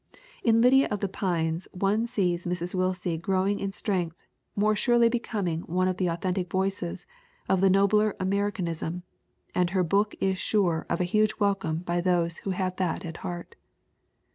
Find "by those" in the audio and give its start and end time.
11.83-12.37